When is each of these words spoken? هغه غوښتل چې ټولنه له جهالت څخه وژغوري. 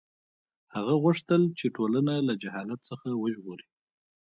هغه 0.75 0.93
غوښتل 1.03 1.41
چې 1.59 1.65
ټولنه 1.75 2.13
له 2.27 2.33
جهالت 2.41 2.79
څخه 2.89 3.07
وژغوري. 3.21 3.67